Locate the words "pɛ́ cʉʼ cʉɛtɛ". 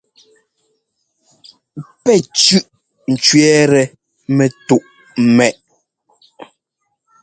2.03-3.81